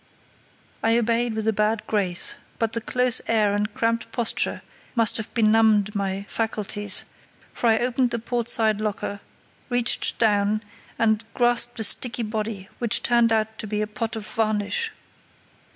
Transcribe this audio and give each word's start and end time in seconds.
I 0.81 0.97
obeyed 0.97 1.35
with 1.35 1.47
a 1.47 1.53
bad 1.53 1.85
grace, 1.85 2.37
but 2.57 2.73
the 2.73 2.81
close 2.81 3.21
air 3.27 3.53
and 3.53 3.71
cramped 3.71 4.11
posture 4.11 4.63
must 4.95 5.17
have 5.17 5.31
benumbed 5.35 5.93
my 5.93 6.23
faculties, 6.27 7.05
for 7.53 7.67
I 7.69 7.77
opened 7.77 8.09
the 8.09 8.17
port 8.17 8.49
side 8.49 8.81
locker, 8.81 9.19
reached 9.69 10.17
down, 10.17 10.63
and 10.97 11.23
grasped 11.35 11.79
a 11.81 11.83
sticky 11.83 12.23
body, 12.23 12.67
which 12.79 13.03
turned 13.03 13.31
out 13.31 13.59
to 13.59 13.67
be 13.67 13.83
a 13.83 13.85
pot 13.85 14.15
of 14.15 14.25
varnish. 14.25 14.91